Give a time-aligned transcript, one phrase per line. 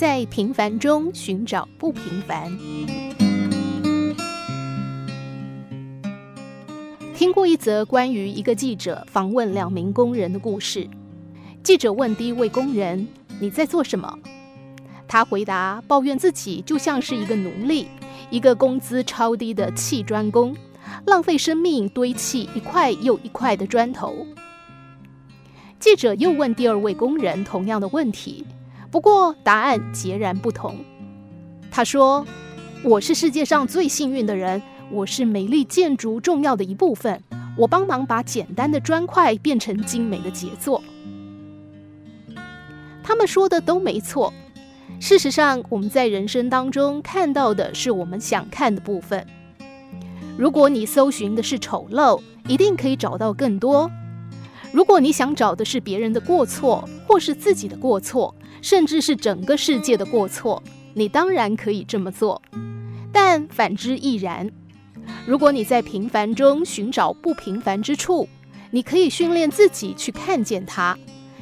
[0.00, 2.50] 在平凡中寻找不平凡。
[7.14, 10.88] 听过一则关于一个记者访问两名工人的故事。
[11.62, 13.06] 记者问第一位工人
[13.38, 14.18] ：“你在做什么？”
[15.06, 17.86] 他回答：“抱怨自己就像是一个奴隶，
[18.30, 20.56] 一个工资超低的砌砖工，
[21.04, 24.26] 浪费生命堆砌一块又一块的砖头。”
[25.78, 28.46] 记者又问第二位工人同样的问题，
[28.90, 30.76] 不过答案截然不同。
[31.70, 32.26] 他说
[32.82, 34.60] ：“我是世界上最幸运的人。”
[34.92, 37.22] 我是美丽建筑重要的一部分，
[37.56, 40.82] 我帮忙把简单的砖块变成精美的杰作。
[43.00, 44.32] 他们说的都没错。
[44.98, 49.24] 事实上，我们在人生当中看到的是我们想看的部分。
[50.36, 53.88] 如果你搜寻的是丑陋，一定可以找到更多；
[54.72, 60.62] 如果你想找的是别人的过错，或是自己的过错，甚至是整个世界的过错，
[60.94, 62.40] 你当然可以这么做。
[63.12, 64.48] 但反之亦然。
[65.26, 68.28] 如果你在平凡中寻找不平凡之处，
[68.70, 70.96] 你可以训练自己去看见它，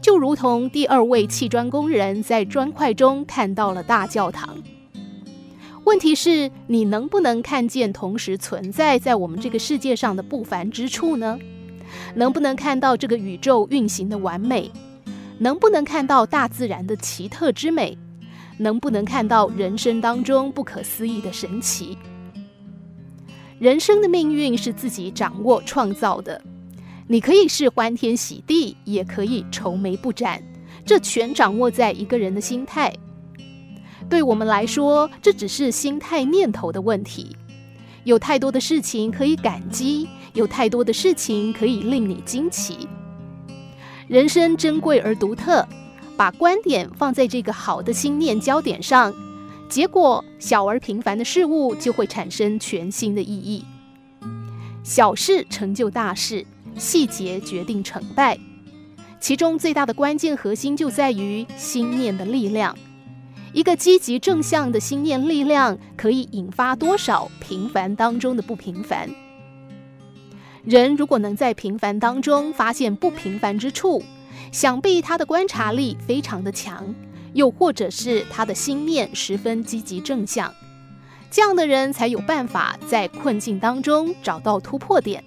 [0.00, 4.56] 就如同第二位砌砖工人在砖块中看到了大教堂。
[5.84, 11.38] 问题是，你能不能看见同时存在在我们这个世界上的不凡之处呢？
[12.14, 14.70] 能不能看到这个宇宙运行的完美？
[15.38, 17.96] 能不能看到大自然的奇特之美？
[18.58, 21.96] 能不能看到人生当中不可思议的神奇？
[23.58, 26.40] 人生的命运是自己掌握创造的，
[27.06, 30.42] 你可以是欢天喜地，也可以愁眉不展，
[30.84, 32.92] 这全掌握在一个人的心态。
[34.08, 37.36] 对我们来说，这只是心态念头的问题。
[38.04, 42.88] 有太多的事情可以感激，有太多的事情可以令你惊奇。
[44.08, 45.66] 人生珍贵而独特，
[46.16, 49.14] 把观点放在这个好的心念焦点上。
[49.68, 53.64] 结果，小而平凡的事物就会产生全新的意义。
[54.82, 56.44] 小事成就大事，
[56.76, 58.38] 细节决定成败。
[59.18, 62.76] 其中最大的关键核心就在于心念的力量。
[63.54, 69.08] 一个积极正向的心念力量，可以引发多少平凡当中的不平凡。
[70.64, 74.02] 人如果能在平凡当中发现不平凡之处，
[74.50, 76.94] 想必他的观察力非常的强。
[77.34, 80.52] 又或者是他的心念十分积极正向，
[81.30, 85.24] 这样的人才有办法在困境当中找到突破点，